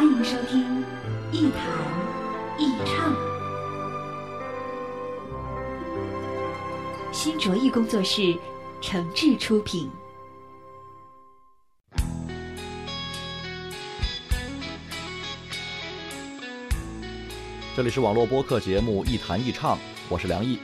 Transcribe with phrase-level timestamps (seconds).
[0.00, 0.82] 欢迎收听
[1.30, 1.60] 一谈
[2.58, 3.14] 一唱，
[7.12, 8.34] 新卓艺工作室
[8.80, 9.90] 诚挚出品。
[17.76, 19.76] 这里是网络播客节目《一谈一唱》，
[20.08, 20.58] 我是梁毅。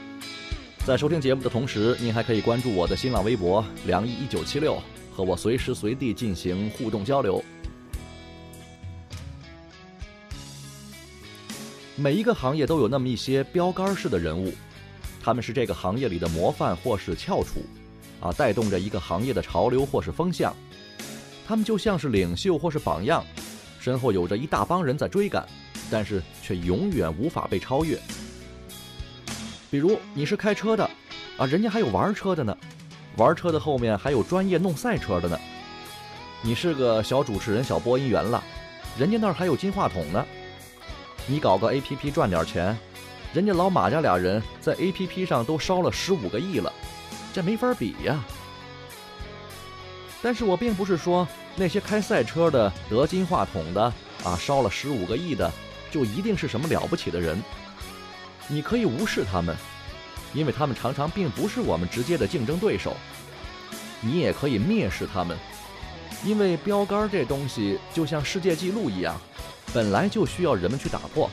[0.83, 4.81] 在收听节目的同时，您还可以关注我的新浪微博“梁毅一九七六”，
[5.15, 7.39] 和我随时随地进行互动交流。
[11.99, 14.53] 每一个行业都有那么一些标杆式的人物，
[15.19, 17.59] 他们是这个行业里的模范或是翘楚，
[18.21, 20.55] 啊，带动着一个行业的潮流或是风向。
[21.47, 23.25] 他们就像是领袖或是榜样，
[23.79, 25.45] 身后有着一大帮人在追赶。
[25.89, 27.97] 但是却永远无法被超越。
[29.71, 30.83] 比如你是开车的，
[31.37, 32.55] 啊，人家还有玩车的呢，
[33.15, 35.39] 玩车的后面还有专业弄赛车的呢。
[36.41, 38.43] 你是个小主持人、小播音员了，
[38.99, 40.25] 人家那儿还有金话筒呢。
[41.29, 42.77] 你搞个 A P P 赚点钱，
[43.33, 46.71] 人家老马家俩人在 A P P 上都烧了十五个亿了，
[47.33, 48.23] 这没法比呀。
[50.21, 53.83] 但是我并不是说那些开赛车的、得金话筒的，
[54.23, 55.51] 啊，烧了十五个亿的。
[55.89, 57.41] 就一定是什么了不起的人？
[58.47, 59.55] 你可以无视他们，
[60.33, 62.95] 因为他们常常并不是我们直接的竞争对手。
[64.01, 65.37] 你也可以蔑视他们，
[66.25, 69.19] 因为标杆这东西就像世界纪录一样，
[69.73, 71.29] 本来就需要人们去打破。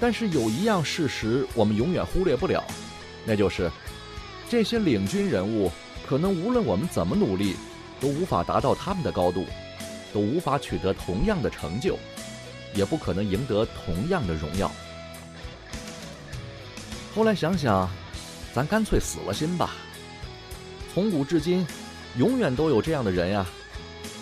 [0.00, 2.62] 但是有一样事实我们永远忽略不了，
[3.24, 3.70] 那就是
[4.48, 5.70] 这些领军人物
[6.06, 7.56] 可能无论我们怎么努力，
[8.00, 9.46] 都无法达到他们的高度，
[10.12, 11.98] 都无法取得同样的成就。
[12.74, 14.68] 也不可能赢得同样的荣耀。
[17.14, 17.88] 后来想想，
[18.52, 19.70] 咱干脆死了心吧。
[20.92, 21.64] 从古至今，
[22.18, 23.46] 永远都有这样的人呀，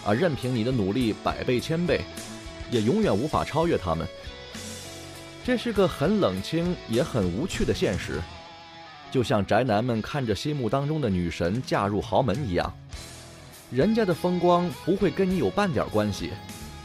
[0.04, 2.02] 啊，任凭你的努力百倍千倍，
[2.72, 4.04] 也永远无法超越他们。
[5.44, 8.20] 这是个很冷清也很无趣的现实，
[9.12, 12.72] 就像宅男们看着心目当中的女神嫁入豪门一样，
[13.70, 16.30] 人家的风光不会跟你有半点关系。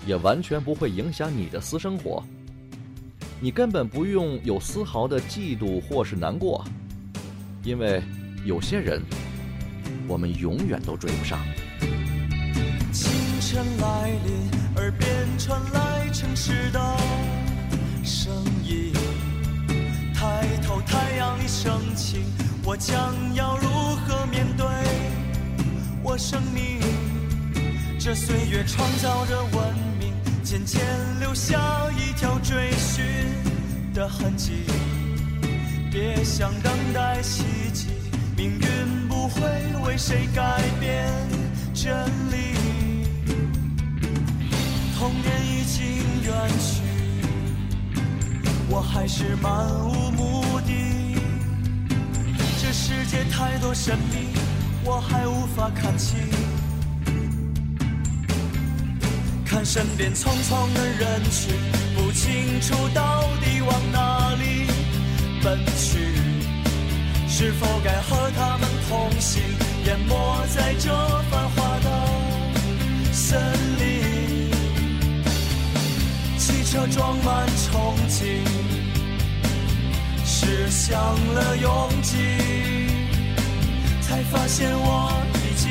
[0.06, 2.24] 也完全不会影响你的私生活，
[3.42, 6.64] 你根本不用有丝毫的嫉妒或是难过，
[7.66, 8.02] 因为
[8.46, 9.02] 有些人，
[10.08, 11.40] 我们永远都追不上。
[12.94, 13.12] 清
[13.42, 16.80] 晨来临，耳边传来城市的
[18.04, 18.32] 声
[18.64, 18.94] 音，
[20.14, 22.24] 抬头太阳已升起，
[22.64, 24.66] 我将要如何面对
[26.04, 26.80] 我生命？
[28.00, 30.14] 这岁月创造着文明。
[30.44, 30.80] 渐渐
[31.20, 31.60] 留下
[31.98, 33.04] 一条追寻
[33.94, 34.64] 的痕迹，
[35.92, 37.44] 别想等待奇
[37.74, 37.88] 迹，
[38.38, 39.42] 命运不会
[39.86, 41.12] 为谁改变
[41.74, 41.92] 真
[42.32, 42.67] 理。
[44.98, 45.86] 童年已经
[46.24, 46.82] 远去，
[48.68, 50.74] 我还是漫无目的。
[52.60, 54.34] 这世界太多神秘，
[54.84, 56.18] 我还无法看清。
[59.46, 61.54] 看身边匆匆的人群，
[61.96, 64.66] 不清楚到底往哪里
[65.44, 66.00] 奔去。
[67.30, 69.44] 是否该和他们同行，
[69.86, 70.90] 淹没在这
[71.30, 73.40] 繁华的森
[73.78, 73.97] 林？
[76.48, 78.40] 汽车装满憧憬，
[80.24, 80.98] 驶向
[81.34, 82.16] 了拥挤，
[84.00, 85.12] 才发现我
[85.44, 85.70] 已经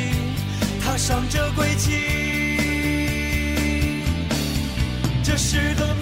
[0.85, 1.93] 踏上这轨迹。
[5.25, 5.95] 这是个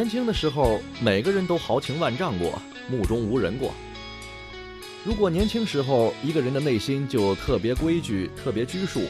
[0.00, 2.58] 年轻的时候，每个人都豪情万丈过，
[2.88, 3.70] 目中无人过。
[5.04, 9.02] 如果年轻时候一个人的内心就特别规矩、特别拘束，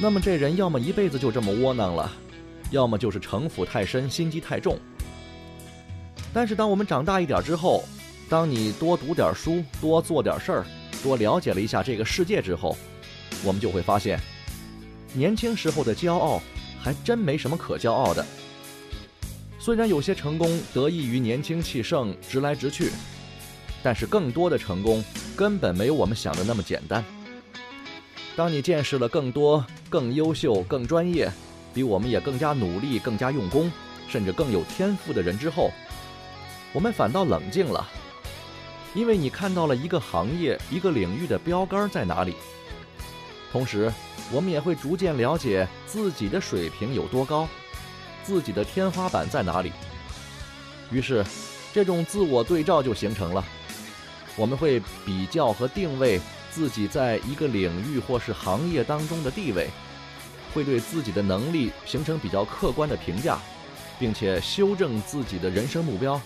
[0.00, 2.10] 那么这人要么一辈子就这么窝囊了，
[2.72, 4.76] 要么就是城府太深、心机太重。
[6.32, 7.84] 但是当我们长大一点之后，
[8.28, 10.66] 当你多读点书、多做点事儿、
[11.04, 12.76] 多了解了一下这个世界之后，
[13.44, 14.18] 我们就会发现，
[15.12, 16.42] 年轻时候的骄傲
[16.82, 18.26] 还真没什么可骄傲的。
[19.60, 22.90] 虽然有些成功得益于年轻气盛、直来直去，
[23.82, 25.04] 但是更多的成功
[25.36, 27.04] 根本没有我们想的那么简单。
[28.34, 31.30] 当你见识了更多、更优秀、更专业，
[31.74, 33.70] 比我们也更加努力、更加用功，
[34.08, 35.70] 甚至更有天赋的人之后，
[36.72, 37.86] 我们反倒冷静了，
[38.94, 42.34] 因为你看到了一个行业、一个领域的标杆在哪里。
[43.52, 43.92] 同时，
[44.32, 47.46] 我们也会逐渐了解自己的水平有多高。
[48.22, 49.72] 自己的天花板在哪里？
[50.90, 51.24] 于是，
[51.72, 53.44] 这种自我对照就形成了。
[54.36, 56.20] 我们会比较和定位
[56.50, 59.68] 自己在一个领域或是行业当中的地位，
[60.54, 63.38] 会对自己的能力形成比较客观的评价，
[63.98, 66.20] 并且修正自己的人生目标。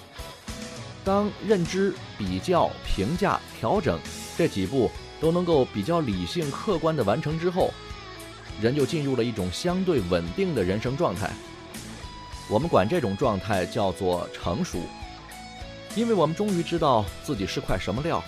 [1.04, 3.98] 当认知、比较、评价、调整
[4.38, 7.72] 这几步都能够比较理性、客观地完成之后，
[8.62, 11.30] 人就进入了一种相对稳定的人生状态。
[12.48, 14.78] 我们管这种状态叫做成熟，
[15.96, 18.22] 因为我们终于知道自己是块什么料，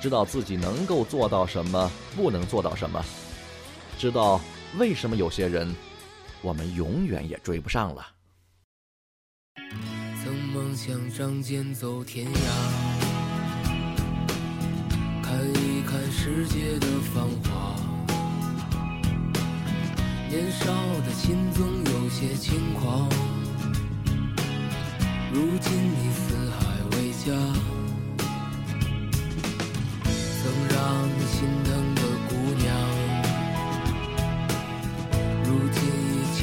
[0.00, 3.04] 知道自己能够做到什么，不能做到什么，
[3.98, 4.40] 知道
[4.78, 5.74] 为什么有些人
[6.40, 8.06] 我们永远也追不上了。
[10.24, 12.38] 曾梦想仗剑走天涯，
[15.22, 17.76] 看一看世界的繁华。
[20.30, 20.64] 年少
[21.04, 23.08] 的心总有些轻狂，
[25.32, 26.58] 如今你四海
[26.90, 27.30] 为家，
[30.42, 32.66] 曾让你心疼的姑娘，
[35.44, 36.12] 如今已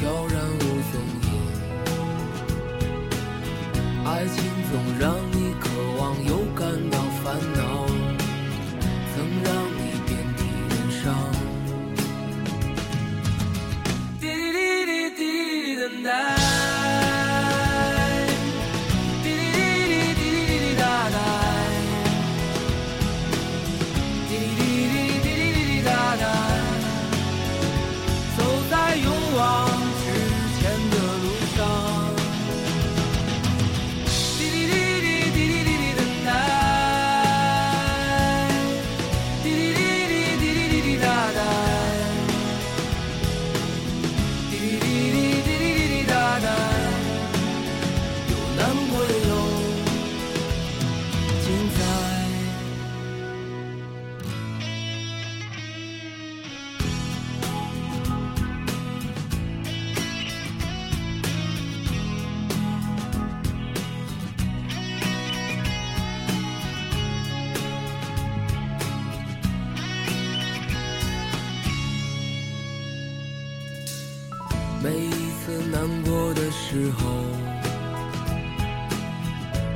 [76.70, 77.24] 时候，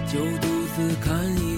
[0.07, 0.47] 就独
[0.77, 1.52] 自看一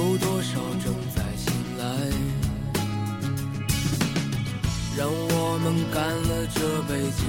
[0.00, 1.84] 有多少正在醒来？
[4.96, 6.90] 让我们干了这杯
[7.20, 7.22] 酒，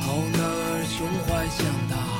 [0.00, 2.18] 好男儿胸怀像大海，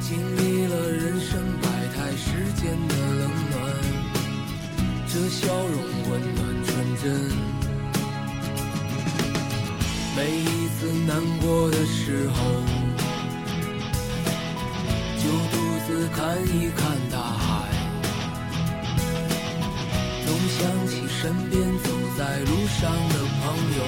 [0.00, 1.30] 经历了人生
[1.62, 1.64] 百
[1.94, 2.26] 态世
[2.60, 3.54] 间的冷暖。
[5.06, 5.78] 这笑容
[6.10, 6.68] 温暖纯
[7.00, 7.06] 真。
[10.16, 12.36] 每一次难过的时候，
[15.88, 17.64] 独自看一看大海，
[20.26, 23.42] 总想起身边走在路上的朋
[23.78, 23.80] 友，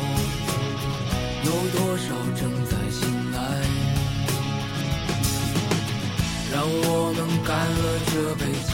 [1.45, 3.01] 有多少正在醒
[3.33, 3.39] 来？
[6.51, 8.73] 让我们干了这杯酒。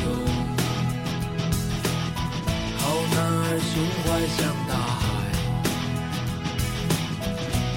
[2.78, 4.06] 好男儿胸怀
[4.36, 5.04] 像大海，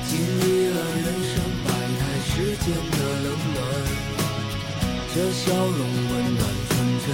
[0.07, 1.33] 经历了人生
[1.65, 2.31] 百态世
[2.63, 3.57] 间的冷暖，
[5.19, 7.07] 的笑容温暖纯真。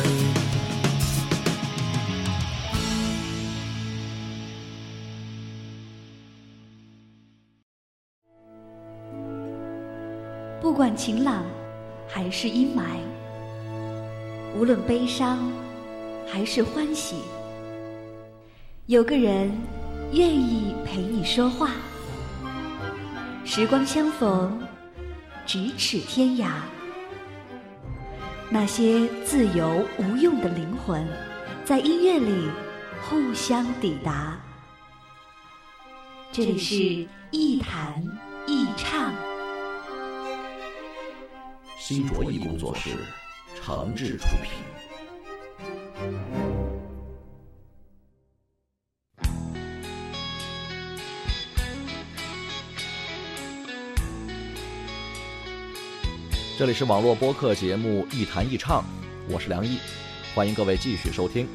[10.62, 11.44] 不管晴朗
[12.08, 13.00] 还是阴霾，
[14.56, 15.52] 无论悲伤
[16.32, 17.16] 还是欢喜，
[18.86, 19.52] 有个人
[20.12, 21.72] 愿意陪你说话。
[23.44, 24.62] 时光相逢，
[25.48, 26.52] 咫尺天涯。
[28.50, 31.08] 那些自由无用的灵魂，
[31.66, 32.50] 在音乐里
[33.02, 34.40] 互相抵达。
[36.32, 38.04] 这里是一弹
[38.46, 39.14] 一唱。
[41.80, 42.92] 新卓艺工作室
[43.60, 44.85] 长治出品。
[56.58, 58.82] 这里是网络播客节目《一弹一唱》，
[59.30, 59.78] 我是梁毅，
[60.34, 61.46] 欢迎各位继续收听。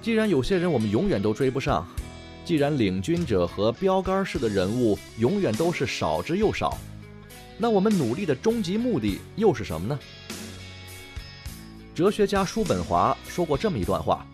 [0.00, 1.84] 既然有些人我们永远都追不上，
[2.44, 6.78] 既然领军者和标杆式的人物永远都是少之又少，
[7.58, 9.98] 那我们努力的终极目的又是什么呢？
[11.92, 14.24] 哲学家叔本华说过这么一段话：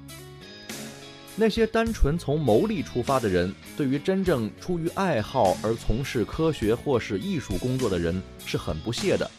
[1.38, 9.30] 那些单纯从牟利出发的人，对于真正出于爱好而从事科学或是艺术工作的人是很不屑的，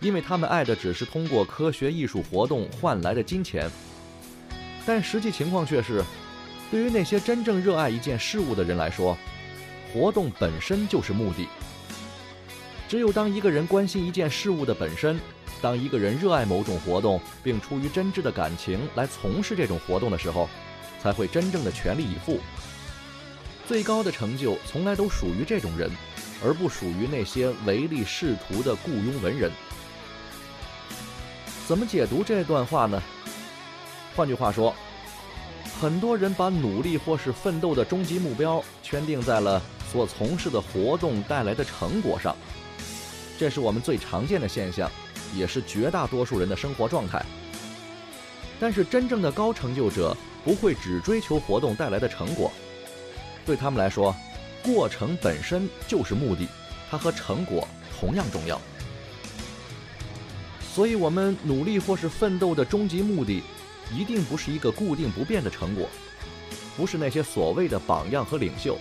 [0.00, 3.70] 因为他们爱的只是通过科学艺术活动换来的金钱。
[4.86, 6.02] 但实际情况却是，
[6.70, 9.14] 对于那些真正热爱一件事物的人来说，
[9.92, 11.46] 活动本身就是目的。
[12.88, 15.20] 只有当一个人关心一件事物的本身，
[15.60, 20.48] 当一个人热爱某种活动，并出于真挚的感情来从事这种活动的时候，
[21.02, 22.38] 才会真正的全力以赴。
[23.66, 25.90] 最高的成就从来都属于这种人，
[26.44, 29.50] 而不属于那些唯利是图的雇佣文人。
[31.68, 33.00] 怎么解读这段话呢？
[34.16, 34.74] 换句话说，
[35.80, 42.34] 很多人把努力或是奋斗的终极目标圈定在了所从事的活动带来的成果上，
[43.38, 44.90] 这是我们最常见的现象，
[45.32, 47.24] 也是绝大多数人的生活状态。
[48.60, 50.14] 但是，真正的高成就者
[50.44, 52.52] 不会只追求活动带来的成果，
[53.46, 54.14] 对他们来说，
[54.62, 56.46] 过程本身就是目的，
[56.90, 57.66] 它和成果
[57.98, 58.60] 同样重要。
[60.74, 63.42] 所以，我们努力或是奋斗的终极目的，
[63.92, 65.88] 一定不是一个固定不变的成果，
[66.76, 68.78] 不是那些所谓的榜样和领袖。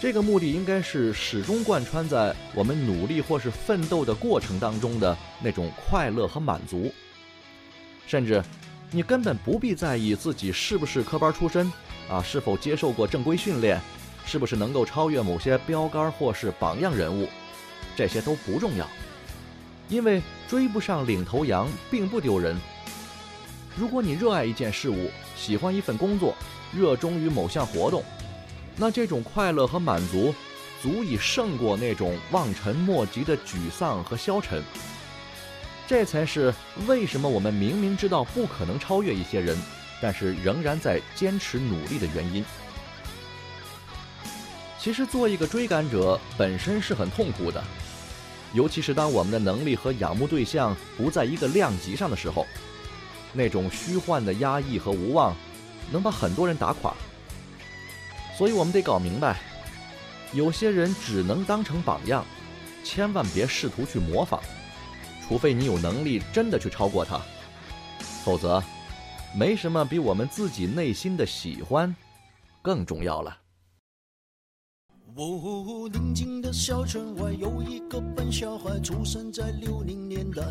[0.00, 6.90] 这个目的应该是始终贯穿在我们努力或是奋斗的过程当中的那种快乐和满足。
[8.06, 8.42] 甚至，
[8.92, 11.72] 你根本不必在意自己是不是科班出身，
[12.08, 13.80] 啊，是否接受过正规训练，
[14.26, 17.28] 是不是能够超越某些标杆或是榜样人物，
[17.94, 18.84] 这些都不重要，
[19.88, 22.56] 因为追不上领头羊并不丢人。
[23.76, 26.34] 如果你热爱一件事物，喜欢一份工作，
[26.74, 28.02] 热衷于某项活动，
[28.76, 30.34] 那这种快乐和满足，
[30.82, 34.60] 足以胜过那种望尘莫及的沮丧和消沉。
[35.90, 36.54] 这才是
[36.86, 39.58] 为什么我们明明知道不可能超越一些人，
[40.00, 42.44] 但是仍然在坚持努力的原因。
[44.78, 47.60] 其实，做一个追赶者本身是很痛苦的，
[48.52, 52.46] 尤其是当我们的能力和仰慕对象不在一个量级上的时候，
[53.32, 55.34] 那种虚幻的压抑和无望，
[55.90, 56.94] 能把很多人打垮。
[58.38, 59.40] 所以我们得搞明白，
[60.32, 62.24] 有些人只能当成榜样，
[62.84, 64.40] 千万别试图去模仿。
[65.30, 67.20] 除非你有能力真的去超过他，
[68.24, 68.60] 否则，
[69.32, 71.94] 没什么比我们自己内心的喜欢
[72.60, 73.38] 更重要了。
[75.14, 80.42] 哦，宁静的小村外有一个笨小孩，出生在六零年代。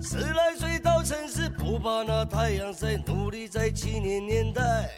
[0.00, 4.88] 十来岁到城市，不怕那太阳晒，努力在七零年代。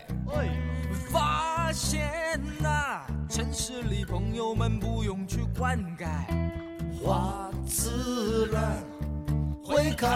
[1.11, 6.64] 发现呐，城市里朋友们不用去灌溉。
[7.05, 8.83] 花自然
[9.63, 10.09] 会开。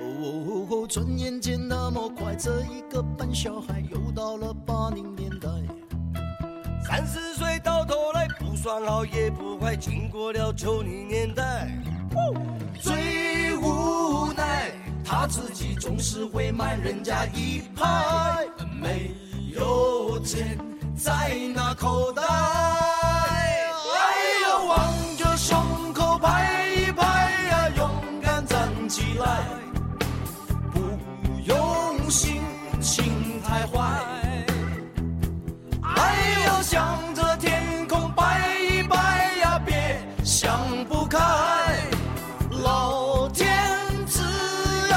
[0.00, 5.48] 哦，转眼间那么快，这一个笨小孩又到了八零年代。
[6.84, 11.70] 三十岁到头来不算好也不坏，经过了九零年代。
[12.80, 14.72] 最无奈，
[15.04, 18.48] 他自己总是会慢人家一拍，
[18.80, 19.12] 没
[19.54, 20.58] 有钱
[20.96, 22.22] 在那口袋。
[26.18, 27.02] 拍一拍
[27.50, 29.42] 呀，勇敢站起来，
[30.72, 30.80] 不
[31.44, 32.42] 用心
[32.80, 33.78] 情太坏。
[35.82, 36.14] 哎
[36.46, 41.18] 呦，向着天空拜一拜呀，别想不开，
[42.62, 43.48] 老天
[44.06, 44.22] 自
[44.90, 44.96] 有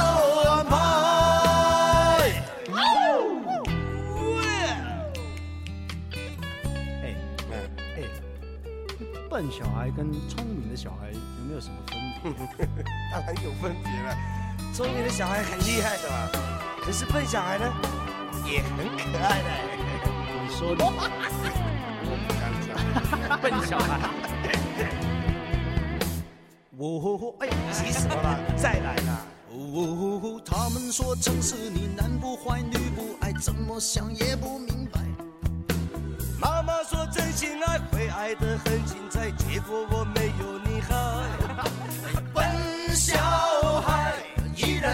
[0.50, 0.76] 安排。
[7.04, 7.16] 哎，
[7.96, 7.98] 哎，
[9.30, 10.51] 笨小孩跟聪。
[12.24, 14.16] 当然有分别了。
[14.74, 16.30] 聪明的小孩很厉害的嘛，
[16.84, 17.66] 可是笨小孩呢，
[18.46, 19.50] 也很可爱的。
[20.44, 20.86] 你说的。
[22.04, 22.70] 我不敢讲。
[23.42, 24.00] 笨小孩。
[26.78, 28.40] 哦，哎，急死我了！
[28.58, 29.26] 再来啦！
[29.52, 35.00] 哦，他们说城市里男不坏女不爱，怎么想也不明白。
[36.40, 41.24] 妈妈说真心爱会爱得很精彩，结果我没有你好。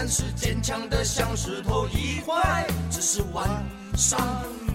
[0.08, 3.46] 是坚强的像石头一块，只是晚
[3.94, 4.18] 上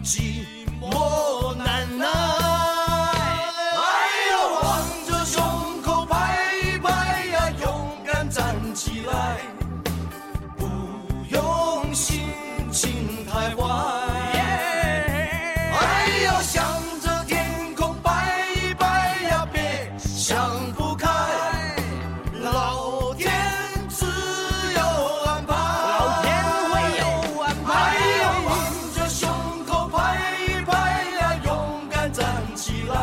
[0.03, 0.45] 寂
[0.79, 2.72] 寞难耐。
[32.65, 33.02] 当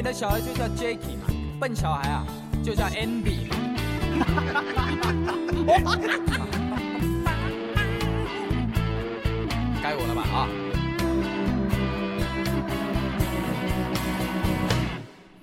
[0.00, 1.26] 聪明的小孩就叫 Jacky 嘛，
[1.60, 2.24] 笨小孩啊
[2.64, 3.54] 就叫 Andy 嘛。
[9.82, 10.48] 该我了吧啊！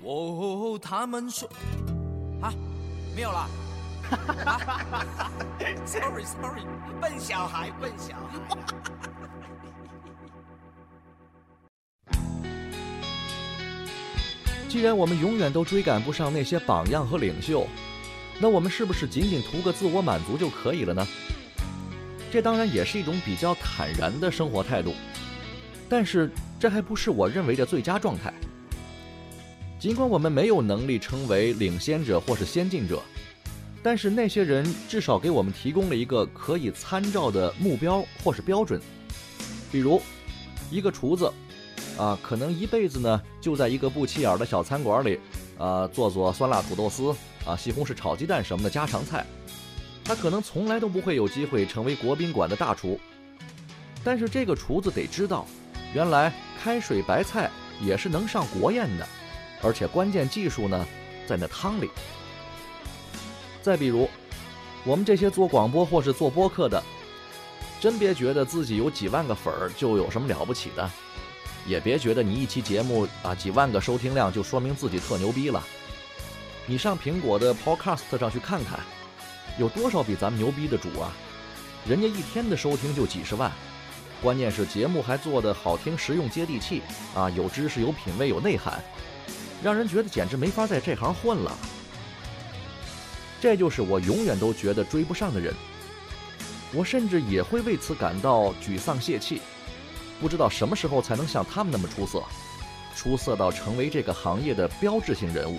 [0.02, 1.48] 哦，他们说
[2.42, 2.52] 啊，
[3.14, 3.48] 没有了。
[5.86, 6.66] Sorry Sorry，
[7.00, 8.40] 笨小孩，笨小孩。
[14.68, 17.66] 既然我们永远都追赶不上那些榜样和领袖，
[18.38, 21.06] 那我们是不是仅仅图个自我满足就可以了呢？
[22.30, 24.92] 这当然也是一种比较坦然的生活态度，
[25.88, 28.32] 但是这还不是我认为的最佳状态。
[29.80, 33.02] 尽管我们没有能力成为领先者或是先进者，
[33.82, 38.78] 但是那些人至少给我们提供了一个可以参照的目标或是标准，
[39.72, 40.02] 比如，
[40.70, 41.32] 一个厨子，
[41.96, 45.18] 啊，可能一辈子呢就在一个不起眼的小餐馆里，
[45.58, 49.24] 啊，做做酸辣土豆丝，啊，西红柿炒鸡蛋什么的家常菜，
[50.04, 53.00] 他可能从来都不会有机会成为国宾馆的大厨。
[54.04, 55.44] 但是这个厨子得知道，
[55.92, 59.06] 原来开水白菜也是能上国宴的，
[59.60, 60.86] 而且关键技术呢
[61.26, 61.90] 在那汤里。
[63.60, 64.08] 再比如，
[64.84, 66.82] 我们这些做广播或是做播客的，
[67.80, 70.88] 真别觉得自己有几万个粉儿就有什么了不起的，
[71.68, 75.62] 也别觉得你一期节目啊几万个收听量就说明自己特牛逼了。
[76.66, 78.80] 你上苹果的 Podcast 上去看看，
[79.58, 81.12] 有多少比咱们牛逼的主啊？
[81.86, 83.52] 人家一天的收听就几十万，
[84.22, 86.82] 关键是节目还做得好听、实用、接地气
[87.14, 88.82] 啊，有知识、有品位、有内涵，
[89.62, 91.54] 让人觉得简直没法在这行混了。
[93.42, 95.54] 这就是我永远都觉得追不上的人，
[96.72, 99.40] 我甚至也会为此感到沮丧泄气，
[100.20, 102.22] 不知道什么时候才能像他们那么出色，
[102.96, 105.58] 出色到成为这个行业的标志性人物。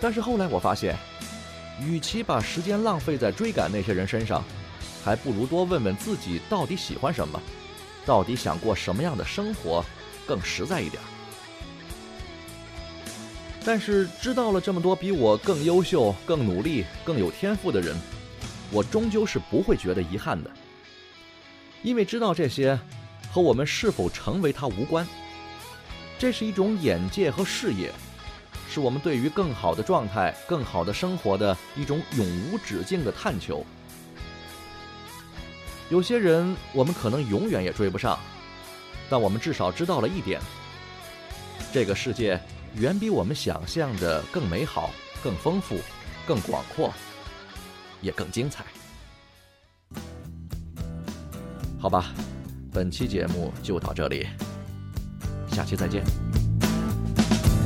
[0.00, 0.96] 但是后来我发现，
[1.80, 4.44] 与其把时间浪费在追赶那些人身上，
[5.04, 7.40] 还不如多问问自己到底喜欢什么，
[8.04, 9.84] 到底想过什么样的生活，
[10.26, 11.02] 更实在一点。
[13.64, 17.96] 但是知道了这么多比我更优秀、更努力、更有天赋的人，
[18.70, 20.50] 我终究是不会觉得遗憾的，
[21.82, 22.78] 因为知道这些
[23.34, 25.04] 和我们是否成为他无关。
[26.16, 27.92] 这是一种眼界和视野，
[28.70, 33.66] 是我们对于更好的状态、更好的生活的一种永无止境的探求。
[35.90, 38.16] 有些人我们可能永远也追不上，
[39.10, 40.40] 但我们至少知道了一点：
[41.72, 42.40] 这个世界。
[42.76, 44.90] 远比我们想象的更美好、
[45.22, 45.78] 更丰富、
[46.26, 46.92] 更广阔，
[48.00, 48.64] 也更精彩。
[51.80, 52.12] 好吧，
[52.74, 54.26] 本期节目就到这里，
[55.52, 56.02] 下期再见。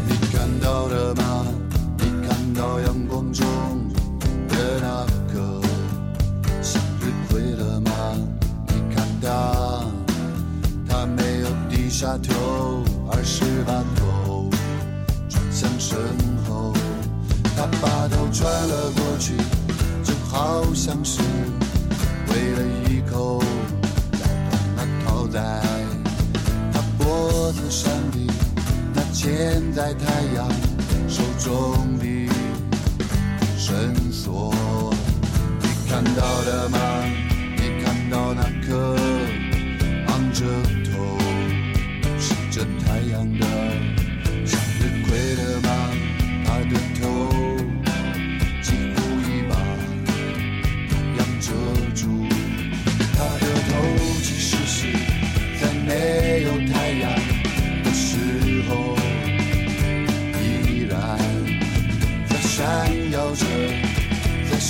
[0.07, 1.47] 你看到了吗？
[1.97, 3.47] 你看到阳光中
[4.51, 5.63] 的那个
[6.61, 7.91] 向日葵了吗？
[8.67, 9.87] 你看他，
[10.87, 14.51] 他没有低下头，而是把头
[15.31, 15.43] 转。
[15.51, 15.99] 向身
[16.47, 16.75] 后，
[17.57, 19.35] 他把头转了过去，
[20.05, 21.23] 就好像是
[22.29, 22.98] 为了一
[25.39, 25.63] 在
[26.73, 28.35] 他脖子上的
[28.93, 30.51] 那牵在太阳
[31.09, 32.29] 手中的
[33.57, 34.53] 绳索。
[35.63, 37.28] 你看到了吗？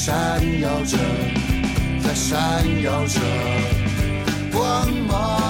[0.09, 0.97] 闪耀着，
[2.03, 3.21] 在闪耀着
[4.51, 5.48] 光芒。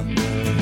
[0.00, 0.61] vida.